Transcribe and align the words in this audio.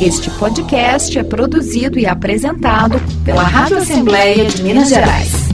Este 0.00 0.30
podcast 0.38 1.18
é 1.18 1.24
produzido 1.24 1.98
e 1.98 2.06
apresentado 2.06 3.00
pela 3.24 3.42
Rádio 3.42 3.78
Assembleia 3.78 4.44
de 4.44 4.62
Minas 4.62 4.90
Gerais. 4.90 5.48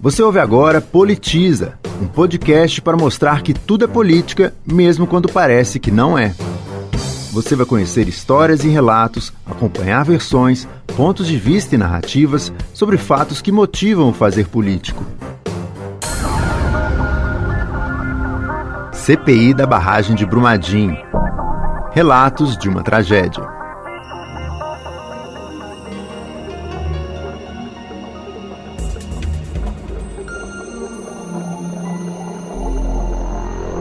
Você 0.00 0.22
ouve 0.22 0.38
agora 0.38 0.82
Politiza, 0.82 1.78
um 2.02 2.06
podcast 2.06 2.82
para 2.82 2.96
mostrar 2.96 3.42
que 3.42 3.54
tudo 3.54 3.86
é 3.86 3.88
política, 3.88 4.52
mesmo 4.66 5.06
quando 5.06 5.30
parece 5.30 5.78
que 5.78 5.90
não 5.90 6.18
é. 6.18 6.34
Você 7.32 7.56
vai 7.56 7.64
conhecer 7.64 8.06
histórias 8.06 8.64
e 8.64 8.68
relatos, 8.68 9.32
acompanhar 9.46 10.04
versões, 10.04 10.68
pontos 10.96 11.26
de 11.26 11.38
vista 11.38 11.74
e 11.74 11.78
narrativas 11.78 12.52
sobre 12.74 12.98
fatos 12.98 13.40
que 13.40 13.50
motivam 13.50 14.10
o 14.10 14.12
fazer 14.12 14.46
político. 14.48 15.04
CPI 19.04 19.52
da 19.52 19.66
barragem 19.66 20.16
de 20.16 20.24
Brumadinho. 20.24 20.96
Relatos 21.92 22.56
de 22.56 22.70
uma 22.70 22.82
tragédia. 22.82 23.46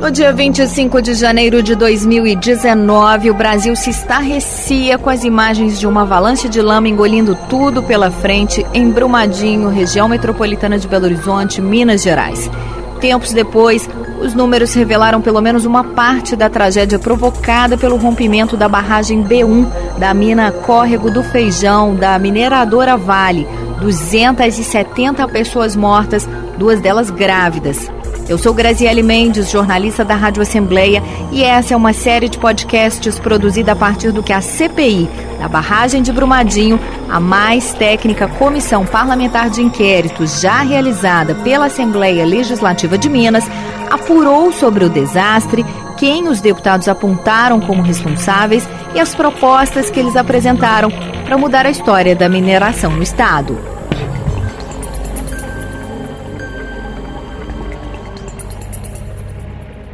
No 0.02 0.12
dia 0.12 0.34
25 0.34 1.02
de 1.02 1.13
janeiro 1.13 1.63
de 1.63 1.74
2019, 1.74 3.32
o 3.32 3.34
Brasil 3.34 3.77
se 3.77 3.91
estarrecia 3.91 4.98
com 4.98 5.10
as 5.10 5.24
imagens 5.24 5.80
de 5.80 5.88
uma 5.88 6.02
avalanche 6.02 6.49
de 6.49 6.62
lama 6.62 6.90
engolindo 6.90 7.38
tudo 7.48 7.82
pela 7.82 8.12
frente 8.12 8.66
em 8.74 8.91
Brumadinho, 8.91 9.70
região 9.70 10.10
metropolitana 10.10 10.77
de 10.77 10.85
Belo 10.85 11.05
Horizonte, 11.05 11.62
Minas 11.62 12.04
Gerais. 12.04 12.52
Tempos 13.03 13.34
depois, 13.34 13.89
os 14.21 14.34
números 14.34 14.73
revelaram 14.73 15.21
pelo 15.21 15.41
menos 15.41 15.66
uma 15.66 15.84
parte 15.84 16.38
da 16.38 16.49
tragédia 16.49 16.98
provocada 16.98 17.77
pelo 17.77 17.98
rompimento 17.98 18.55
da 18.55 18.70
barragem 18.70 19.21
B1 19.21 19.68
da 19.98 20.13
mina 20.13 20.54
Córrego 20.54 21.12
do 21.12 21.21
Feijão, 21.21 21.93
da 21.93 22.18
mineradora 22.18 22.95
Vale. 22.95 23.45
270 23.82 25.27
pessoas 25.27 25.76
mortas, 25.76 26.26
duas 26.57 26.79
delas 26.79 27.10
grávidas. 27.10 27.91
Eu 28.27 28.38
sou 28.38 28.54
Graziele 28.54 29.04
Mendes, 29.04 29.52
jornalista 29.52 30.05
da 30.05 30.16
Rádio 30.16 30.41
Assembleia, 30.41 31.04
e 31.29 31.43
essa 31.43 31.74
é 31.74 31.77
uma 31.77 31.91
série 31.91 32.29
de 32.29 32.38
podcasts 32.38 33.20
produzida 33.20 33.74
a 33.74 33.76
partir 33.76 34.13
do 34.13 34.24
que 34.24 34.32
a 34.32 34.40
CPI, 34.40 35.10
da 35.40 35.49
barragem 35.49 36.02
de 36.02 36.12
Brumadinho, 36.13 36.79
a 37.10 37.20
mais 37.20 37.74
técnica 37.74 38.29
comissão 38.29 38.85
parlamentar 38.85 39.49
de 39.49 39.62
inquéritos 39.62 40.40
já 40.40 40.62
realizada 40.62 41.35
pela 41.35 41.66
Assembleia 41.66 42.26
Legislativa 42.26 42.98
de 42.98 43.10
Minas, 43.10 43.44
apurou 43.91 44.54
sobre 44.54 44.85
o 44.85 44.90
desastre, 44.90 45.66
quem 45.98 46.29
os 46.29 46.40
deputados 46.40 46.88
apontaram 46.88 47.60
como 47.60 47.82
responsáveis 47.82 48.68
e 48.96 49.01
as 49.01 49.13
propostas 49.13 49.90
que 49.90 49.99
eles 49.99 50.16
apresentaram 50.16 50.90
para 51.26 51.38
mudar 51.38 51.66
a 51.66 51.71
história 51.71 52.16
da 52.16 52.29
mineração 52.29 52.91
no 52.91 53.04
estado. 53.04 53.73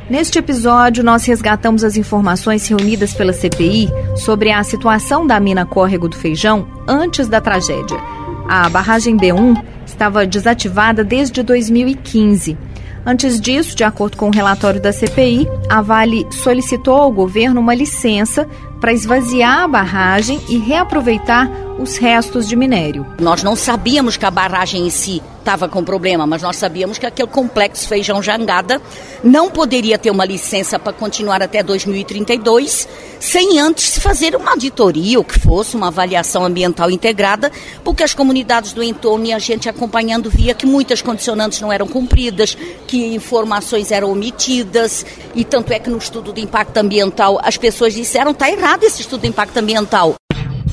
Neste 0.09 0.39
episódio, 0.39 1.03
nós 1.03 1.23
resgatamos 1.25 1.83
as 1.83 1.95
informações 1.95 2.67
reunidas 2.67 3.13
pela 3.13 3.31
CPI 3.31 3.89
sobre 4.16 4.51
a 4.51 4.63
situação 4.63 5.27
da 5.27 5.39
mina 5.39 5.67
Córrego 5.67 6.09
do 6.09 6.17
Feijão 6.17 6.67
antes 6.88 7.27
da 7.27 7.39
tragédia. 7.39 7.99
A 8.47 8.67
barragem 8.69 9.16
B1 9.16 9.63
estava 9.85 10.25
desativada 10.25 11.03
desde 11.03 11.43
2015 11.43 12.57
Antes 13.05 13.39
disso, 13.39 13.75
de 13.75 13.83
acordo 13.83 14.17
com 14.17 14.27
o 14.27 14.33
relatório 14.33 14.81
da 14.81 14.91
CPI, 14.91 15.47
a 15.69 15.81
Vale 15.81 16.27
solicitou 16.31 16.95
ao 16.95 17.11
governo 17.11 17.61
uma 17.61 17.73
licença 17.73 18.47
para 18.79 18.94
esvaziar 18.94 19.63
a 19.63 19.67
barragem 19.67 20.39
e 20.47 20.57
reaproveitar 20.57 21.49
os 21.79 21.97
restos 21.97 22.47
de 22.47 22.55
minério. 22.55 23.05
Nós 23.19 23.41
não 23.41 23.55
sabíamos 23.55 24.17
que 24.17 24.25
a 24.25 24.31
barragem 24.31 24.85
em 24.85 24.89
si 24.89 25.22
estava 25.39 25.67
com 25.67 25.83
problema, 25.83 26.27
mas 26.27 26.41
nós 26.41 26.57
sabíamos 26.57 26.97
que 26.97 27.05
aquele 27.05 27.27
complexo 27.27 27.88
Feijão 27.88 28.22
Jangada 28.22 28.81
não 29.23 29.50
poderia 29.50 29.97
ter 29.97 30.11
uma 30.11 30.25
licença 30.25 30.77
para 30.77 30.94
continuar 30.94 31.41
até 31.41 31.63
2032 31.63 32.88
sem 33.19 33.59
antes 33.59 33.99
fazer 33.99 34.35
uma 34.35 34.51
auditoria, 34.51 35.17
ou 35.17 35.23
que 35.23 35.38
fosse 35.38 35.75
uma 35.75 35.88
avaliação 35.88 36.45
ambiental 36.45 36.89
integrada, 36.89 37.51
porque 37.83 38.03
as 38.03 38.13
comunidades 38.13 38.72
do 38.72 38.81
entorno 38.81 39.25
e 39.25 39.33
a 39.33 39.39
gente 39.39 39.67
acompanhando 39.67 40.29
via 40.29 40.53
que 40.53 40.66
muitas 40.66 41.01
condicionantes 41.01 41.59
não 41.59 41.72
eram 41.72 41.88
cumpridas, 41.88 42.55
que 42.88 43.13
informações 43.13 43.91
eram 43.91 44.11
omitidas, 44.11 45.05
e 45.35 45.44
tanto 45.44 45.73
é 45.73 45.79
que 45.79 45.89
no 45.89 45.97
estudo 45.97 46.31
de 46.31 46.41
impacto 46.41 46.78
ambiental 46.78 47.39
as 47.44 47.57
pessoas 47.57 47.94
disseram 47.94 48.31
está 48.31 48.49
errado 48.49 48.83
esse 48.83 49.01
estudo 49.01 49.22
de 49.22 49.28
impacto 49.28 49.57
ambiental. 49.57 50.19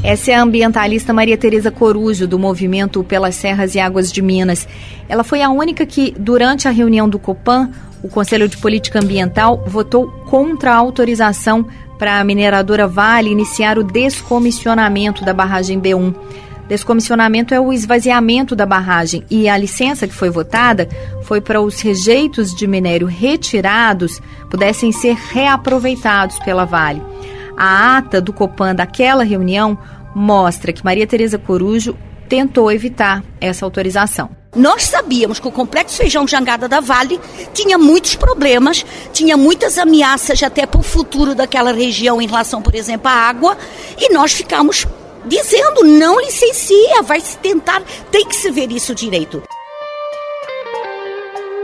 Essa 0.02 0.30
é 0.30 0.34
a 0.34 0.42
ambientalista 0.42 1.12
Maria 1.12 1.36
Tereza 1.36 1.70
Corujo, 1.70 2.26
do 2.28 2.38
movimento 2.38 3.02
Pelas 3.02 3.34
Serras 3.34 3.74
e 3.74 3.80
Águas 3.80 4.12
de 4.12 4.22
Minas. 4.22 4.68
Ela 5.08 5.24
foi 5.24 5.42
a 5.42 5.50
única 5.50 5.84
que, 5.84 6.14
durante 6.16 6.68
a 6.68 6.70
reunião 6.70 7.08
do 7.08 7.18
COPAN, 7.18 7.70
o 8.02 8.08
Conselho 8.08 8.48
de 8.48 8.56
Política 8.56 9.00
Ambiental 9.00 9.64
votou 9.66 10.08
contra 10.26 10.72
a 10.72 10.76
autorização 10.76 11.66
para 11.98 12.20
a 12.20 12.24
mineradora 12.24 12.86
Vale 12.86 13.30
iniciar 13.30 13.78
o 13.78 13.84
descomissionamento 13.84 15.24
da 15.24 15.32
barragem 15.32 15.80
B1. 15.80 16.14
Descomissionamento 16.68 17.54
é 17.54 17.60
o 17.60 17.72
esvaziamento 17.72 18.56
da 18.56 18.66
barragem 18.66 19.24
e 19.30 19.48
a 19.48 19.56
licença 19.56 20.06
que 20.06 20.14
foi 20.14 20.30
votada 20.30 20.88
foi 21.22 21.40
para 21.40 21.60
os 21.60 21.80
rejeitos 21.80 22.54
de 22.54 22.66
minério 22.66 23.06
retirados 23.06 24.20
pudessem 24.50 24.90
ser 24.90 25.14
reaproveitados 25.14 26.38
pela 26.40 26.64
Vale. 26.64 27.15
A 27.56 27.96
ata 27.96 28.20
do 28.20 28.32
Copan 28.32 28.74
daquela 28.74 29.24
reunião 29.24 29.78
mostra 30.14 30.72
que 30.72 30.84
Maria 30.84 31.06
Tereza 31.06 31.38
Corujo 31.38 31.96
tentou 32.28 32.70
evitar 32.70 33.22
essa 33.40 33.64
autorização. 33.64 34.30
Nós 34.54 34.84
sabíamos 34.84 35.38
que 35.38 35.46
o 35.46 35.52
Complexo 35.52 35.98
Feijão 35.98 36.26
Jangada 36.26 36.66
da 36.66 36.80
Vale 36.80 37.20
tinha 37.52 37.76
muitos 37.76 38.16
problemas, 38.16 38.84
tinha 39.12 39.36
muitas 39.36 39.76
ameaças 39.76 40.42
até 40.42 40.64
para 40.64 40.80
o 40.80 40.82
futuro 40.82 41.34
daquela 41.34 41.72
região 41.72 42.20
em 42.20 42.26
relação, 42.26 42.62
por 42.62 42.74
exemplo, 42.74 43.08
à 43.08 43.12
água, 43.12 43.56
e 43.98 44.12
nós 44.12 44.32
ficamos 44.32 44.86
dizendo 45.26 45.84
não 45.84 46.18
licencia, 46.20 47.02
vai 47.02 47.20
se 47.20 47.36
tentar, 47.38 47.82
tem 48.10 48.26
que 48.26 48.36
se 48.36 48.50
ver 48.50 48.70
isso 48.70 48.94
direito. 48.94 49.42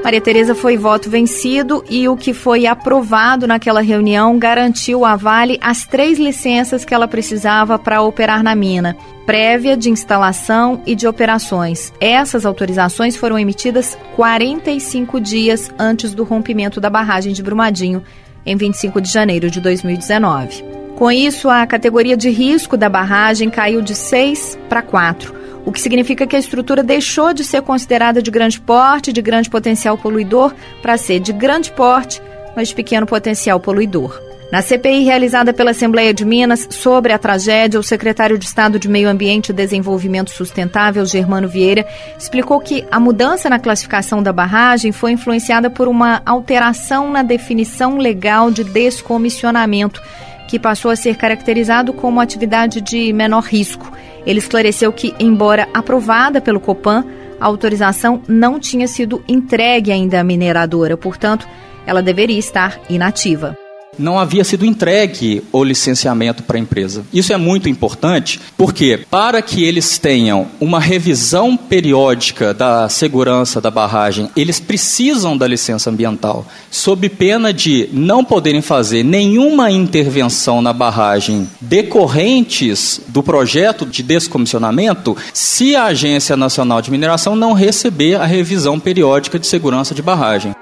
Maria 0.05 0.21
Tereza 0.21 0.53
foi 0.53 0.77
voto 0.77 1.09
vencido 1.09 1.85
e 1.89 2.09
o 2.09 2.17
que 2.17 2.35
foi 2.35 2.67
aprovado 2.67 3.47
naquela 3.47 3.81
reunião 3.81 4.37
garantiu 4.37 5.05
à 5.05 5.15
Vale 5.15 5.61
as 5.63 5.87
três 5.87 6.19
licenças 6.19 6.85
que 6.85 6.93
ela 6.93 7.07
precisava 7.07 7.79
para 7.79 8.03
operar 8.03 8.43
na 8.43 8.53
mina, 8.53 8.97
prévia 9.25 9.77
de 9.77 9.91
instalação 9.91 10.83
e 10.85 10.97
de 10.97 11.07
operações. 11.07 11.93
Essas 12.01 12.45
autorizações 12.45 13.17
foram 13.17 13.39
emitidas 13.39 13.97
45 14.17 15.21
dias 15.21 15.71
antes 15.79 16.13
do 16.13 16.25
rompimento 16.25 16.81
da 16.81 16.91
barragem 16.91 17.33
de 17.33 17.43
Brumadinho, 17.43 18.03
em 18.45 18.57
25 18.57 19.01
de 19.01 19.09
janeiro 19.09 19.49
de 19.49 19.61
2019. 19.61 20.65
Com 20.97 21.13
isso, 21.13 21.49
a 21.49 21.65
categoria 21.65 22.17
de 22.17 22.29
risco 22.29 22.77
da 22.77 22.89
barragem 22.89 23.49
caiu 23.49 23.81
de 23.81 23.95
6 23.95 24.59
para 24.69 24.83
4 24.83 25.42
o 25.65 25.73
que 25.73 25.81
significa 25.81 26.27
que 26.27 26.37
a 26.37 26.39
estrutura 26.39 26.83
deixou 26.83 27.33
de 27.33 27.45
ser 27.45 27.63
considerada 27.63 28.23
de 28.23 28.31
grande 28.31 28.61
porte, 28.61 29.13
de 29.13 29.23
grande 29.23 29.49
potencial 29.49 29.97
poluidor, 29.97 30.55
para 30.81 30.97
ser 30.97 31.21
de 31.21 31.33
grande 31.33 31.71
porte, 31.71 32.21
mas 32.57 32.69
de 32.69 32.75
pequeno 32.75 33.07
potencial 33.07 33.61
poluidor. 33.61 34.21
Na 34.53 34.61
CPI 34.61 35.05
realizada 35.05 35.55
pela 35.55 35.71
Assembleia 35.71 36.13
de 36.13 36.27
Minas 36.27 36.69
sobre 36.71 37.11
a 37.11 37.19
tragédia, 37.19 37.81
o 37.81 37.83
secretário 37.83 38.37
de 38.37 38.45
Estado 38.45 38.79
de 38.79 38.87
Meio 38.87 39.09
Ambiente 39.09 39.49
e 39.49 39.53
Desenvolvimento 39.55 40.31
Sustentável, 40.31 41.07
Germano 41.07 41.49
Vieira, 41.49 41.87
explicou 42.19 42.61
que 42.61 42.85
a 42.91 43.01
mudança 43.01 43.49
na 43.49 43.59
classificação 43.59 44.23
da 44.23 44.31
barragem 44.31 44.93
foi 44.93 45.13
influenciada 45.13 45.71
por 45.71 45.89
uma 45.89 46.21
alteração 46.27 47.11
na 47.11 47.23
definição 47.23 47.97
legal 47.97 48.51
de 48.51 48.63
descomissionamento, 48.63 50.03
que 50.49 50.59
passou 50.59 50.91
a 50.91 50.97
ser 50.97 51.17
caracterizado 51.17 51.95
como 51.95 52.21
atividade 52.21 52.83
de 52.83 53.11
menor 53.11 53.45
risco. 53.45 53.91
Ele 54.27 54.39
esclareceu 54.39 54.93
que, 54.93 55.15
embora 55.19 55.69
aprovada 55.73 56.41
pelo 56.41 56.61
Copan, 56.61 57.05
a 57.41 57.47
autorização 57.47 58.23
não 58.29 58.61
tinha 58.61 58.87
sido 58.87 59.23
entregue 59.27 59.91
ainda 59.91 60.21
à 60.21 60.25
mineradora, 60.25 60.97
portanto, 60.97 61.47
ela 61.87 62.03
deveria 62.03 62.39
estar 62.39 62.79
inativa 62.89 63.57
não 63.99 64.19
havia 64.19 64.43
sido 64.43 64.65
entregue 64.65 65.43
o 65.53 65.63
licenciamento 65.63 66.43
para 66.43 66.57
a 66.57 66.61
empresa. 66.61 67.05
Isso 67.13 67.33
é 67.33 67.37
muito 67.37 67.69
importante 67.69 68.41
porque, 68.57 69.01
para 69.11 69.43
que 69.43 69.63
eles 69.63 69.99
tenham 69.99 70.49
uma 70.61 70.81
revisão 70.81 71.57
periódica 71.57 72.55
da 72.55 72.89
segurança 72.89 73.61
da 73.61 73.71
barragem, 73.71 74.31
eles 74.35 74.59
precisam 74.59 75.37
da 75.37 75.47
licença 75.47 75.91
ambiental, 75.91 76.47
sob 76.71 77.09
pena 77.09 77.53
de 77.53 77.89
não 77.93 78.25
poderem 78.25 78.63
fazer 78.63 79.03
nenhuma 79.03 79.71
intervenção 79.71 80.63
na 80.63 80.73
barragem 80.73 81.49
decorrentes 81.61 83.01
do 83.09 83.23
projeto 83.23 83.85
de 83.85 84.03
descomissionamento 84.03 85.17
se 85.35 85.77
a 85.77 85.85
Agência 85.85 86.37
Nacional 86.37 86.81
de 86.81 86.91
Mineração 86.91 87.37
não 87.37 87.53
receber 87.53 88.15
a 88.15 88.25
revisão 88.25 88.81
periódica 88.81 89.39
de 89.39 89.47
segurança 89.47 89.95
de 89.95 90.03
barragem. 90.03 90.55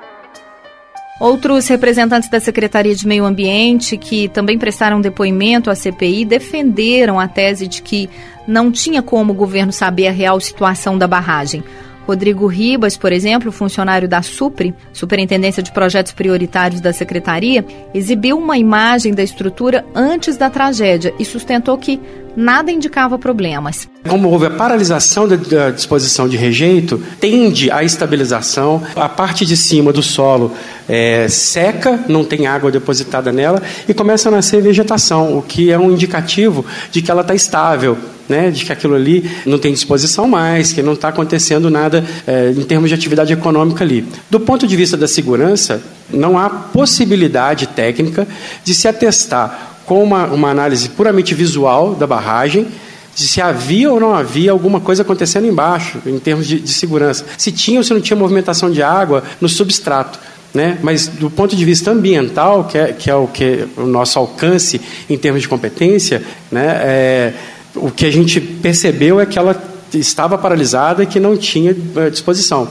Outros 1.21 1.69
representantes 1.69 2.31
da 2.31 2.41
Secretaria 2.41 2.95
de 2.95 3.07
Meio 3.07 3.27
Ambiente, 3.27 3.99
que 3.99 4.27
também 4.31 4.59
prestaram 4.59 5.03
depoimento 5.03 5.71
à 5.71 5.75
CPI, 5.75 6.25
defenderam 6.25 7.21
a 7.21 7.29
tese 7.29 7.69
de 7.69 7.83
que 7.83 8.09
não 8.49 8.73
tinha 8.73 9.03
como 9.03 9.35
o 9.35 9.37
governo 9.37 9.71
saber 9.71 10.09
a 10.09 10.13
real 10.13 10.41
situação 10.41 10.97
da 10.97 11.07
barragem. 11.07 11.63
Rodrigo 12.07 12.47
Ribas, 12.47 12.97
por 12.97 13.13
exemplo, 13.13 13.53
funcionário 13.53 14.09
da 14.09 14.23
SUPRE, 14.23 14.75
Superintendência 14.95 15.63
de 15.63 15.71
Projetos 15.71 16.13
Prioritários 16.13 16.81
da 16.81 16.93
Secretaria, 16.93 17.65
exibiu 17.93 18.39
uma 18.39 18.57
imagem 18.57 19.13
da 19.13 19.23
estrutura 19.23 19.85
antes 19.95 20.39
da 20.39 20.49
tragédia 20.49 21.13
e 21.19 21.25
sustentou 21.25 21.77
que 21.77 22.01
nada 22.37 22.71
indicava 22.71 23.19
problemas. 23.19 23.89
Como 24.09 24.29
houve 24.29 24.47
a 24.47 24.51
paralisação 24.51 25.29
da 25.29 25.71
disposição 25.71 26.29
de 26.29 26.37
rejeito, 26.37 27.03
tende 27.21 27.71
à 27.71 27.85
estabilização. 27.85 28.83
A 28.97 29.09
parte 29.09 29.45
de 29.45 29.57
cima 29.57 29.93
do 29.93 30.03
solo 30.03 30.53
é, 30.89 31.29
seca, 31.29 32.01
não 32.09 32.25
tem 32.25 32.47
água 32.47 32.71
depositada 32.71 33.31
nela 33.31 33.63
e 33.89 33.95
começa 33.95 34.29
a 34.29 34.33
nascer 34.33 34.61
vegetação, 34.63 35.39
o 35.39 35.43
que 35.43 35.71
é 35.71 35.79
um 35.79 35.93
indicativo 35.93 36.65
de 36.91 37.03
que 37.03 37.11
ela 37.11 37.23
está 37.23 37.35
estável. 37.35 37.97
Né, 38.29 38.49
de 38.49 38.65
que 38.65 38.73
aquilo 38.73 38.95
ali 38.95 39.29
não 39.45 39.59
tem 39.59 39.73
disposição 39.73 40.29
mais, 40.29 40.73
que 40.73 40.85
não 40.85 40.93
está 40.93 41.09
acontecendo 41.09 41.69
nada 41.69 42.05
é, 42.25 42.53
em 42.57 42.63
termos 42.63 42.89
de 42.89 42.95
atividade 42.95 43.33
econômica 43.33 43.83
ali. 43.83 44.07
Do 44.31 44.39
ponto 44.39 44.69
de 44.69 44.77
vista 44.77 44.97
da 44.97 45.09
segurança, 45.09 45.83
não 46.09 46.39
há 46.39 46.49
possibilidade 46.49 47.67
técnica 47.67 48.29
de 48.63 48.73
se 48.73 48.87
atestar 48.87 49.70
com 49.91 50.05
uma, 50.05 50.27
uma 50.27 50.51
análise 50.51 50.89
puramente 50.91 51.35
visual 51.35 51.97
da 51.97 52.07
barragem, 52.07 52.69
de 53.13 53.27
se 53.27 53.41
havia 53.41 53.91
ou 53.91 53.99
não 53.99 54.15
havia 54.15 54.53
alguma 54.53 54.79
coisa 54.79 55.03
acontecendo 55.03 55.49
embaixo, 55.49 55.99
em 56.07 56.17
termos 56.21 56.47
de, 56.47 56.61
de 56.61 56.71
segurança. 56.73 57.25
Se 57.37 57.51
tinha 57.51 57.81
ou 57.81 57.83
se 57.83 57.93
não 57.93 58.01
tinha 58.01 58.17
movimentação 58.17 58.71
de 58.71 58.85
água 58.85 59.25
no 59.41 59.49
substrato. 59.49 60.21
Né? 60.55 60.79
Mas 60.81 61.09
do 61.09 61.29
ponto 61.29 61.57
de 61.57 61.65
vista 61.65 61.91
ambiental, 61.91 62.69
que 62.71 62.79
é, 62.79 62.93
que 62.93 63.11
é 63.11 63.15
o 63.17 63.27
que 63.27 63.67
o 63.77 63.83
nosso 63.85 64.17
alcance 64.17 64.81
em 65.09 65.19
termos 65.19 65.43
de 65.43 65.49
competência, 65.49 66.23
né? 66.53 66.67
É, 66.85 67.33
o 67.75 67.91
que 67.91 68.07
a 68.07 68.13
gente 68.13 68.41
percebeu 68.41 69.21
é 69.21 69.27
que 69.27 69.41
ela 69.41 69.61
estava 69.93 70.39
paralisada 70.39 71.03
e 71.03 71.07
que 71.07 71.19
não 71.19 71.37
tinha 71.37 71.75
eh, 71.97 72.11
disposição. 72.11 72.69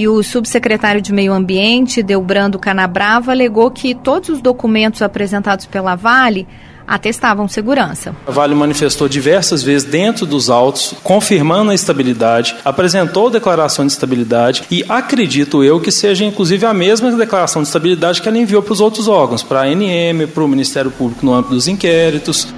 E 0.00 0.08
o 0.08 0.22
subsecretário 0.22 1.02
de 1.02 1.12
Meio 1.12 1.30
Ambiente, 1.30 2.02
Delbrando 2.02 2.58
Canabrava, 2.58 3.32
alegou 3.32 3.70
que 3.70 3.94
todos 3.94 4.30
os 4.30 4.40
documentos 4.40 5.02
apresentados 5.02 5.66
pela 5.66 5.94
Vale 5.94 6.48
atestavam 6.88 7.46
segurança. 7.46 8.16
A 8.26 8.30
Vale 8.30 8.54
manifestou 8.54 9.10
diversas 9.10 9.62
vezes 9.62 9.86
dentro 9.86 10.24
dos 10.24 10.48
autos, 10.48 10.94
confirmando 11.02 11.70
a 11.70 11.74
estabilidade, 11.74 12.56
apresentou 12.64 13.28
declaração 13.28 13.84
de 13.84 13.92
estabilidade 13.92 14.64
e 14.70 14.82
acredito 14.88 15.62
eu 15.62 15.78
que 15.78 15.92
seja 15.92 16.24
inclusive 16.24 16.64
a 16.64 16.72
mesma 16.72 17.12
declaração 17.12 17.60
de 17.60 17.68
estabilidade 17.68 18.22
que 18.22 18.28
ela 18.28 18.38
enviou 18.38 18.62
para 18.62 18.72
os 18.72 18.80
outros 18.80 19.06
órgãos, 19.06 19.42
para 19.42 19.60
a 19.60 19.64
ANM, 19.64 20.26
para 20.32 20.42
o 20.42 20.48
Ministério 20.48 20.90
Público 20.90 21.26
no 21.26 21.34
âmbito 21.34 21.52
dos 21.52 21.68
inquéritos. 21.68 22.48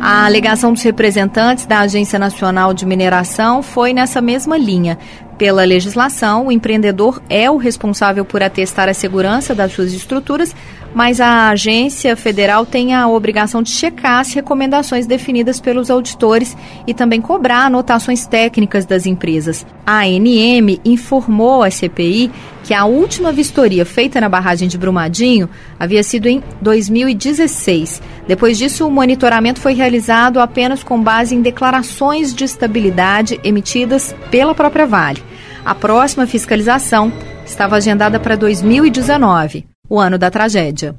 A 0.00 0.26
alegação 0.26 0.72
dos 0.72 0.82
representantes 0.82 1.66
da 1.66 1.80
Agência 1.80 2.18
Nacional 2.18 2.72
de 2.72 2.86
Mineração 2.86 3.62
foi 3.62 3.92
nessa 3.92 4.20
mesma 4.20 4.56
linha. 4.56 4.96
Pela 5.36 5.64
legislação, 5.64 6.46
o 6.46 6.52
empreendedor 6.52 7.20
é 7.28 7.50
o 7.50 7.56
responsável 7.56 8.24
por 8.24 8.42
atestar 8.42 8.88
a 8.88 8.94
segurança 8.94 9.54
das 9.54 9.72
suas 9.72 9.92
estruturas, 9.92 10.54
mas 10.94 11.20
a 11.20 11.50
agência 11.50 12.16
federal 12.16 12.64
tem 12.64 12.94
a 12.94 13.06
obrigação 13.08 13.62
de 13.62 13.70
checar 13.70 14.20
as 14.20 14.32
recomendações 14.32 15.06
definidas 15.06 15.60
pelos 15.60 15.90
auditores 15.90 16.56
e 16.86 16.94
também 16.94 17.20
cobrar 17.20 17.66
anotações 17.66 18.26
técnicas 18.26 18.84
das 18.86 19.06
empresas. 19.06 19.66
A 19.86 20.00
ANM 20.00 20.80
informou 20.84 21.62
à 21.62 21.70
CPI 21.70 22.30
que 22.64 22.74
a 22.74 22.84
última 22.84 23.32
vistoria 23.32 23.86
feita 23.86 24.20
na 24.20 24.28
barragem 24.28 24.68
de 24.68 24.76
Brumadinho 24.76 25.48
havia 25.78 26.02
sido 26.02 26.26
em 26.26 26.42
2016. 26.60 28.02
Depois 28.26 28.58
disso, 28.58 28.86
o 28.86 28.90
monitoramento 28.90 29.60
foi 29.60 29.74
realizado 29.74 30.40
apenas 30.40 30.82
com 30.82 31.00
base 31.00 31.34
em 31.34 31.42
declarações 31.42 32.34
de 32.34 32.44
estabilidade 32.44 33.40
emitidas 33.44 34.14
pela 34.30 34.54
própria 34.54 34.86
Vale. 34.86 35.22
A 35.64 35.74
próxima 35.74 36.26
fiscalização 36.26 37.12
estava 37.44 37.76
agendada 37.76 38.18
para 38.18 38.36
2019 38.36 39.67
o 39.88 39.98
ano 39.98 40.18
da 40.18 40.30
tragédia. 40.30 40.94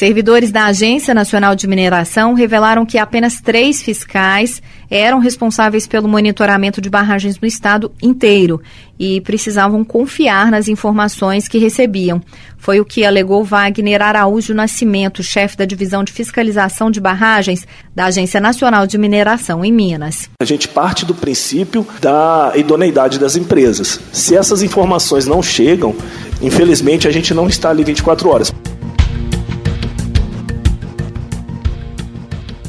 Servidores 0.00 0.50
da 0.50 0.64
Agência 0.64 1.12
Nacional 1.12 1.54
de 1.54 1.66
Mineração 1.66 2.32
revelaram 2.32 2.86
que 2.86 2.96
apenas 2.96 3.38
três 3.38 3.82
fiscais 3.82 4.62
eram 4.90 5.18
responsáveis 5.18 5.86
pelo 5.86 6.08
monitoramento 6.08 6.80
de 6.80 6.88
barragens 6.88 7.38
no 7.38 7.46
estado 7.46 7.92
inteiro 8.00 8.62
e 8.98 9.20
precisavam 9.20 9.84
confiar 9.84 10.50
nas 10.50 10.68
informações 10.68 11.48
que 11.48 11.58
recebiam. 11.58 12.18
Foi 12.56 12.80
o 12.80 12.84
que 12.84 13.04
alegou 13.04 13.44
Wagner 13.44 14.00
Araújo 14.00 14.54
Nascimento, 14.54 15.22
chefe 15.22 15.54
da 15.54 15.66
divisão 15.66 16.02
de 16.02 16.12
fiscalização 16.12 16.90
de 16.90 16.98
barragens 16.98 17.66
da 17.94 18.06
Agência 18.06 18.40
Nacional 18.40 18.86
de 18.86 18.96
Mineração 18.96 19.62
em 19.62 19.70
Minas. 19.70 20.30
A 20.40 20.46
gente 20.46 20.66
parte 20.66 21.04
do 21.04 21.14
princípio 21.14 21.86
da 22.00 22.52
idoneidade 22.56 23.18
das 23.18 23.36
empresas. 23.36 24.00
Se 24.14 24.34
essas 24.34 24.62
informações 24.62 25.26
não 25.26 25.42
chegam, 25.42 25.94
infelizmente 26.40 27.06
a 27.06 27.10
gente 27.10 27.34
não 27.34 27.46
está 27.46 27.68
ali 27.68 27.84
24 27.84 28.30
horas. 28.30 28.50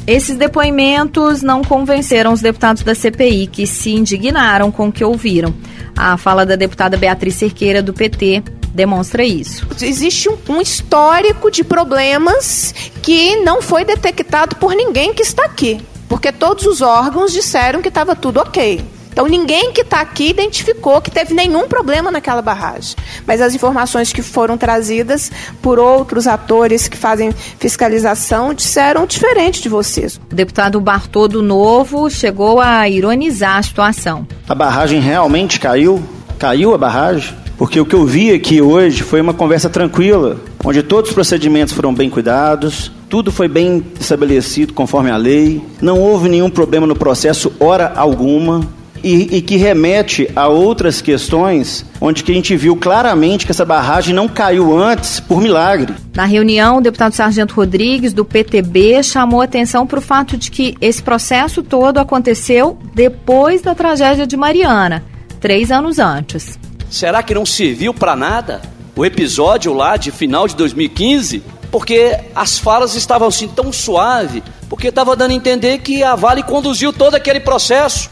Esses 0.06 0.36
depoimentos 0.36 1.42
não 1.42 1.62
convenceram 1.62 2.32
os 2.32 2.40
deputados 2.40 2.82
da 2.82 2.94
CPI, 2.94 3.46
que 3.46 3.66
se 3.66 3.90
indignaram 3.90 4.70
com 4.72 4.88
o 4.88 4.92
que 4.92 5.04
ouviram. 5.04 5.54
A 5.96 6.16
fala 6.16 6.44
da 6.44 6.56
deputada 6.56 6.96
Beatriz 6.96 7.36
Cerqueira, 7.36 7.80
do 7.80 7.92
PT, 7.92 8.42
demonstra 8.74 9.24
isso. 9.24 9.66
Existe 9.80 10.28
um, 10.28 10.36
um, 10.48 10.60
histórico 10.60 11.50
de 11.50 11.62
problemas 11.62 12.74
que 13.02 13.36
não 13.36 13.62
foi 13.62 13.84
detectado 13.84 14.56
por 14.56 14.74
ninguém 14.74 15.14
que 15.14 15.22
está 15.22 15.44
aqui, 15.44 15.80
porque 16.08 16.32
todos 16.32 16.66
os 16.66 16.80
órgãos 16.80 17.32
disseram 17.32 17.80
que 17.80 17.88
estava 17.88 18.16
tudo 18.16 18.40
ok. 18.40 18.82
Então 19.12 19.26
ninguém 19.26 19.72
que 19.72 19.82
está 19.82 20.00
aqui 20.00 20.30
identificou 20.30 21.00
que 21.00 21.10
teve 21.10 21.34
nenhum 21.34 21.68
problema 21.68 22.10
naquela 22.10 22.40
barragem. 22.40 22.96
Mas 23.26 23.40
as 23.40 23.54
informações 23.54 24.12
que 24.12 24.22
foram 24.22 24.56
trazidas 24.56 25.30
por 25.60 25.78
outros 25.78 26.26
atores 26.26 26.88
que 26.88 26.96
fazem 26.96 27.32
fiscalização 27.58 28.54
disseram 28.54 29.06
diferente 29.06 29.62
de 29.62 29.68
vocês. 29.68 30.20
O 30.30 30.34
deputado 30.34 30.80
Bartoldo 30.80 31.42
Novo 31.42 32.08
chegou 32.10 32.58
a 32.58 32.88
ironizar 32.88 33.58
a 33.58 33.62
situação. 33.62 34.26
A 34.48 34.54
barragem 34.54 35.00
realmente 35.00 35.60
caiu? 35.60 36.02
Caiu 36.38 36.74
a 36.74 36.78
barragem? 36.78 37.34
Porque 37.58 37.78
o 37.78 37.86
que 37.86 37.94
eu 37.94 38.04
vi 38.04 38.32
aqui 38.32 38.60
hoje 38.60 39.02
foi 39.02 39.20
uma 39.20 39.34
conversa 39.34 39.68
tranquila, 39.68 40.40
onde 40.64 40.82
todos 40.82 41.10
os 41.10 41.14
procedimentos 41.14 41.72
foram 41.72 41.94
bem 41.94 42.10
cuidados, 42.10 42.90
tudo 43.08 43.30
foi 43.30 43.46
bem 43.46 43.84
estabelecido 44.00 44.72
conforme 44.72 45.10
a 45.10 45.16
lei, 45.16 45.62
não 45.80 46.00
houve 46.00 46.28
nenhum 46.28 46.50
problema 46.50 46.86
no 46.86 46.96
processo, 46.96 47.52
hora 47.60 47.92
alguma 47.94 48.62
e, 49.02 49.36
e, 49.36 49.42
que 49.42 49.56
remete 49.56 50.28
a 50.34 50.46
outras 50.46 51.00
questões 51.00 51.84
onde 52.00 52.22
que 52.22 52.30
a 52.30 52.34
gente 52.34 52.56
viu 52.56 52.76
claramente 52.76 53.44
que 53.44 53.52
essa 53.52 53.64
barragem 53.64 54.14
não 54.14 54.28
caiu 54.28 54.76
antes 54.76 55.18
por 55.18 55.40
milagre. 55.40 55.94
Na 56.14 56.24
reunião, 56.24 56.78
o 56.78 56.80
deputado 56.80 57.12
Sargento 57.12 57.54
Rodrigues, 57.54 58.12
do 58.12 58.24
PTB, 58.24 59.02
chamou 59.02 59.40
atenção 59.40 59.86
para 59.86 59.98
o 59.98 60.02
fato 60.02 60.36
de 60.36 60.50
que 60.50 60.76
esse 60.80 61.02
processo 61.02 61.62
todo 61.62 61.98
aconteceu 61.98 62.78
depois 62.94 63.62
da 63.62 63.74
tragédia 63.74 64.26
de 64.26 64.36
Mariana, 64.36 65.04
três 65.40 65.70
anos 65.70 65.98
antes. 65.98 66.58
Será 66.90 67.22
que 67.22 67.34
não 67.34 67.46
serviu 67.46 67.92
para 67.92 68.14
nada 68.14 68.60
o 68.94 69.04
episódio 69.04 69.72
lá 69.72 69.96
de 69.96 70.10
final 70.10 70.46
de 70.46 70.54
2015? 70.54 71.42
Porque 71.70 72.18
as 72.34 72.58
falas 72.58 72.94
estavam 72.94 73.28
assim 73.28 73.48
tão 73.48 73.72
suave, 73.72 74.42
porque 74.68 74.88
estava 74.88 75.16
dando 75.16 75.30
a 75.30 75.34
entender 75.34 75.78
que 75.78 76.02
a 76.02 76.14
Vale 76.14 76.42
conduziu 76.42 76.92
todo 76.92 77.14
aquele 77.14 77.40
processo 77.40 78.10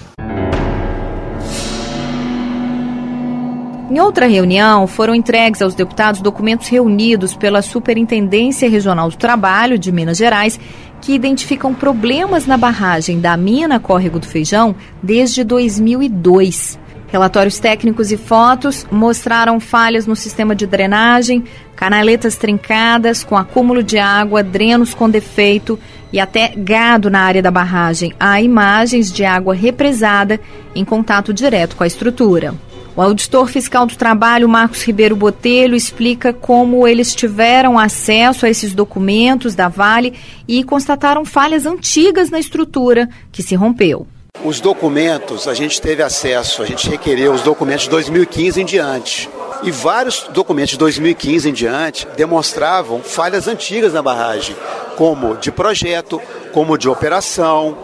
Em 3.90 3.98
outra 3.98 4.28
reunião, 4.28 4.86
foram 4.86 5.16
entregues 5.16 5.60
aos 5.60 5.74
deputados 5.74 6.20
documentos 6.20 6.68
reunidos 6.68 7.34
pela 7.34 7.60
Superintendência 7.60 8.70
Regional 8.70 9.10
do 9.10 9.16
Trabalho 9.16 9.76
de 9.76 9.90
Minas 9.90 10.16
Gerais, 10.16 10.60
que 11.00 11.12
identificam 11.12 11.74
problemas 11.74 12.46
na 12.46 12.56
barragem 12.56 13.18
da 13.18 13.36
mina 13.36 13.80
Córrego 13.80 14.20
do 14.20 14.28
Feijão 14.28 14.76
desde 15.02 15.42
2002. 15.42 16.78
Relatórios 17.08 17.58
técnicos 17.58 18.12
e 18.12 18.16
fotos 18.16 18.86
mostraram 18.92 19.58
falhas 19.58 20.06
no 20.06 20.14
sistema 20.14 20.54
de 20.54 20.68
drenagem, 20.68 21.42
canaletas 21.74 22.36
trincadas 22.36 23.24
com 23.24 23.36
acúmulo 23.36 23.82
de 23.82 23.98
água, 23.98 24.40
drenos 24.40 24.94
com 24.94 25.10
defeito 25.10 25.76
e 26.12 26.20
até 26.20 26.52
gado 26.56 27.10
na 27.10 27.22
área 27.22 27.42
da 27.42 27.50
barragem. 27.50 28.12
Há 28.20 28.40
imagens 28.40 29.10
de 29.10 29.24
água 29.24 29.52
represada 29.52 30.38
em 30.76 30.84
contato 30.84 31.34
direto 31.34 31.74
com 31.74 31.82
a 31.82 31.88
estrutura. 31.88 32.54
O 32.96 33.02
auditor 33.02 33.48
fiscal 33.48 33.86
do 33.86 33.94
trabalho, 33.94 34.48
Marcos 34.48 34.82
Ribeiro 34.82 35.14
Botelho, 35.14 35.76
explica 35.76 36.32
como 36.32 36.88
eles 36.88 37.14
tiveram 37.14 37.78
acesso 37.78 38.44
a 38.44 38.50
esses 38.50 38.74
documentos 38.74 39.54
da 39.54 39.68
Vale 39.68 40.14
e 40.46 40.64
constataram 40.64 41.24
falhas 41.24 41.66
antigas 41.66 42.30
na 42.30 42.40
estrutura 42.40 43.08
que 43.30 43.42
se 43.42 43.54
rompeu. 43.54 44.06
Os 44.44 44.60
documentos, 44.60 45.46
a 45.46 45.54
gente 45.54 45.80
teve 45.80 46.02
acesso, 46.02 46.62
a 46.62 46.66
gente 46.66 46.88
requereu 46.88 47.32
os 47.32 47.42
documentos 47.42 47.84
de 47.84 47.90
2015 47.90 48.60
em 48.60 48.64
diante. 48.64 49.30
E 49.62 49.70
vários 49.70 50.26
documentos 50.32 50.70
de 50.70 50.78
2015 50.78 51.48
em 51.48 51.52
diante 51.52 52.08
demonstravam 52.16 53.02
falhas 53.02 53.46
antigas 53.46 53.92
na 53.92 54.00
barragem, 54.02 54.56
como 54.96 55.36
de 55.36 55.52
projeto, 55.52 56.20
como 56.52 56.78
de 56.78 56.88
operação, 56.88 57.76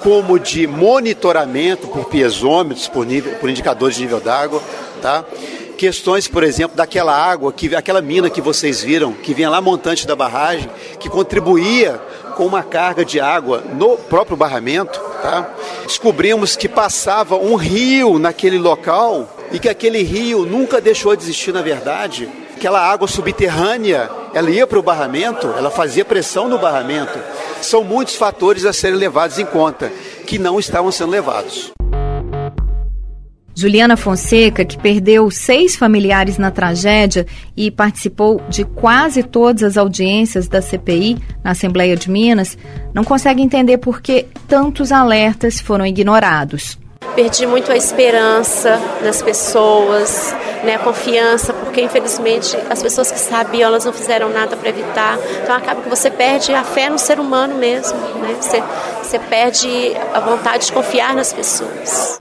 como 0.00 0.38
de 0.38 0.66
monitoramento 0.66 1.86
por 1.88 2.06
piezômetros, 2.06 2.88
por, 2.88 3.06
nível, 3.06 3.34
por 3.34 3.48
indicadores 3.48 3.96
de 3.96 4.02
nível 4.02 4.20
d'água, 4.20 4.62
tá? 5.00 5.24
Questões, 5.76 6.28
por 6.28 6.44
exemplo, 6.44 6.76
daquela 6.76 7.14
água, 7.14 7.52
que, 7.52 7.74
aquela 7.74 8.02
mina 8.02 8.28
que 8.28 8.40
vocês 8.40 8.82
viram, 8.82 9.12
que 9.12 9.32
vinha 9.32 9.48
lá 9.48 9.60
montante 9.62 10.06
da 10.06 10.14
barragem, 10.14 10.68
que 10.98 11.08
contribuía 11.08 11.98
com 12.36 12.46
uma 12.46 12.62
carga 12.62 13.04
de 13.04 13.18
água 13.18 13.62
no 13.74 13.96
próprio 13.96 14.36
barramento, 14.36 15.00
tá? 15.22 15.48
Descobrimos 15.84 16.56
que 16.56 16.68
passava 16.68 17.36
um 17.36 17.54
rio 17.54 18.18
naquele 18.18 18.58
local 18.58 19.28
e 19.52 19.58
que 19.58 19.68
aquele 19.68 20.02
rio 20.02 20.44
nunca 20.44 20.80
deixou 20.80 21.14
de 21.16 21.22
existir 21.22 21.52
na 21.52 21.62
verdade. 21.62 22.28
Aquela 22.54 22.80
água 22.80 23.08
subterrânea, 23.08 24.10
ela 24.32 24.50
ia 24.50 24.66
para 24.66 24.78
o 24.78 24.82
barramento, 24.82 25.46
ela 25.56 25.70
fazia 25.70 26.04
pressão 26.04 26.48
no 26.48 26.58
barramento. 26.58 27.18
São 27.60 27.82
muitos 27.82 28.14
fatores 28.14 28.64
a 28.64 28.72
serem 28.72 28.98
levados 28.98 29.38
em 29.38 29.46
conta 29.46 29.90
que 30.26 30.38
não 30.38 30.58
estavam 30.58 30.92
sendo 30.92 31.10
levados. 31.10 31.72
Juliana 33.54 33.96
Fonseca, 33.96 34.64
que 34.64 34.78
perdeu 34.78 35.30
seis 35.30 35.76
familiares 35.76 36.38
na 36.38 36.50
tragédia 36.50 37.26
e 37.56 37.70
participou 37.70 38.40
de 38.48 38.64
quase 38.64 39.22
todas 39.22 39.62
as 39.62 39.76
audiências 39.76 40.48
da 40.48 40.62
CPI 40.62 41.18
na 41.44 41.50
Assembleia 41.50 41.96
de 41.96 42.10
Minas, 42.10 42.56
não 42.94 43.04
consegue 43.04 43.42
entender 43.42 43.76
por 43.78 44.00
que 44.00 44.26
tantos 44.48 44.92
alertas 44.92 45.60
foram 45.60 45.84
ignorados. 45.84 46.78
Perdi 47.14 47.46
muito 47.46 47.70
a 47.72 47.76
esperança 47.76 48.80
nas 49.02 49.20
pessoas, 49.20 50.34
né, 50.64 50.78
confiança, 50.78 51.52
porque 51.52 51.80
infelizmente 51.80 52.56
as 52.68 52.82
pessoas 52.82 53.10
que 53.10 53.18
sabiam, 53.18 53.68
elas 53.68 53.84
não 53.84 53.92
fizeram 53.92 54.28
nada 54.28 54.56
para 54.56 54.68
evitar. 54.68 55.18
Então 55.42 55.54
acaba 55.54 55.82
que 55.82 55.88
você 55.88 56.10
perde 56.10 56.52
a 56.52 56.64
fé 56.64 56.88
no 56.88 56.98
ser 56.98 57.18
humano 57.18 57.54
mesmo, 57.54 57.98
né? 58.18 58.36
Você, 58.40 58.62
você 59.02 59.18
perde 59.18 59.96
a 60.14 60.20
vontade 60.20 60.66
de 60.66 60.72
confiar 60.72 61.14
nas 61.14 61.32
pessoas. 61.32 62.20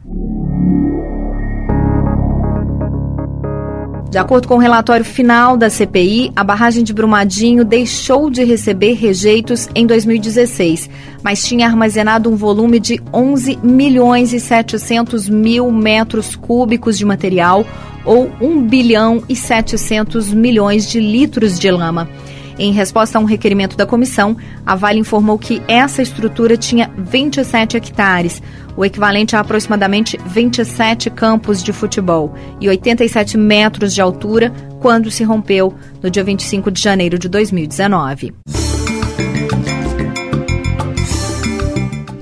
De 4.09 4.17
acordo 4.17 4.47
com 4.47 4.55
o 4.55 4.59
relatório 4.59 5.05
final 5.05 5.55
da 5.55 5.69
CPI, 5.69 6.31
a 6.35 6.43
barragem 6.43 6.83
de 6.83 6.91
Brumadinho 6.91 7.63
deixou 7.63 8.27
de 8.31 8.43
receber 8.43 8.93
rejeitos 8.93 9.69
em 9.75 9.85
2016, 9.85 10.89
mas 11.21 11.45
tinha 11.45 11.67
armazenado 11.67 12.27
um 12.27 12.35
volume 12.35 12.79
de 12.79 12.99
11 13.13 13.59
milhões 13.61 14.33
e 14.33 14.39
700 14.39 15.29
mil 15.29 15.71
metros 15.71 16.35
cúbicos 16.35 16.97
de 16.97 17.05
material, 17.05 17.63
ou 18.03 18.31
1 18.41 18.63
bilhão 18.63 19.21
e 19.29 19.35
700 19.35 20.33
milhões 20.33 20.89
de 20.89 20.99
litros 20.99 21.59
de 21.59 21.69
lama. 21.69 22.09
Em 22.59 22.73
resposta 22.73 23.17
a 23.17 23.21
um 23.21 23.25
requerimento 23.25 23.77
da 23.77 23.85
comissão, 23.85 24.35
a 24.65 24.75
Vale 24.75 24.99
informou 24.99 25.39
que 25.39 25.61
essa 25.65 26.01
estrutura 26.01 26.57
tinha 26.57 26.91
27 26.97 27.77
hectares, 27.77 28.43
o 28.75 28.83
equivalente 28.83 29.33
a 29.33 29.39
aproximadamente 29.39 30.19
27 30.25 31.09
campos 31.09 31.63
de 31.63 31.71
futebol, 31.71 32.35
e 32.59 32.67
87 32.67 33.37
metros 33.37 33.93
de 33.95 34.01
altura 34.01 34.51
quando 34.81 35.09
se 35.09 35.23
rompeu 35.23 35.73
no 36.03 36.11
dia 36.11 36.21
25 36.21 36.69
de 36.69 36.81
janeiro 36.81 37.17
de 37.17 37.29
2019. 37.29 38.33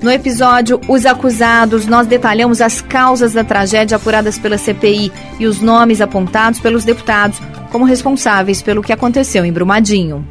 No 0.03 0.12
episódio 0.12 0.79
Os 0.88 1.06
Acusados, 1.08 1.88
nós 1.88 2.06
detalhamos 2.06 2.62
as 2.62 2.79
causas 2.79 3.34
da 3.34 3.44
tragédia 3.44 3.98
apuradas 3.98 4.38
pela 4.38 4.58
CPI 4.58 5.12
e 5.39 5.48
os 5.48 5.60
nomes 5.62 6.00
apontados 6.00 6.60
pelos 6.60 6.86
deputados 6.86 7.41
como 7.67 7.86
responsáveis 7.86 8.62
pelo 8.62 8.81
que 8.81 8.93
aconteceu 8.93 9.45
em 9.45 9.51
Brumadinho. 9.51 10.25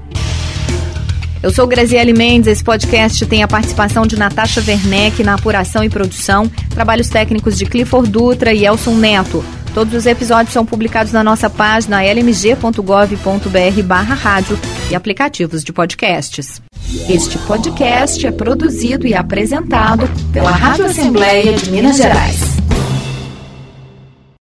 Eu 1.43 1.52
sou 1.52 1.66
Graziele 1.66 2.12
Mendes, 2.12 2.49
esse 2.49 2.64
podcast 2.64 3.25
tem 3.26 3.43
a 3.43 3.49
participação 3.49 4.07
de 4.07 4.19
Natasha 4.19 4.62
Werneck 4.66 5.23
na 5.23 5.35
apuração 5.35 5.85
e 5.85 5.88
produção, 5.88 6.50
trabalhos 6.71 7.09
técnicos 7.09 7.57
de 7.57 7.66
Clifford 7.66 8.11
Dutra 8.11 8.52
e 8.52 8.64
Elson 8.64 8.95
Neto. 8.95 9.45
Todos 9.73 9.93
os 9.93 10.07
episódios 10.07 10.55
são 10.55 10.64
publicados 10.64 11.12
na 11.12 11.23
nossa 11.23 11.50
página 11.50 12.02
lmg.gov.br 12.02 13.83
barra 13.85 14.14
rádio 14.14 14.59
e 14.90 14.95
aplicativos 14.95 15.62
de 15.62 15.73
podcasts. 15.73 16.62
Este 17.09 17.37
podcast 17.40 18.26
é 18.26 18.33
produzido 18.33 19.07
e 19.07 19.14
apresentado 19.14 20.09
pela 20.33 20.50
Rádio 20.50 20.87
Assembleia 20.87 21.52
de 21.52 21.71
Minas 21.71 21.99
Gerais. 21.99 22.56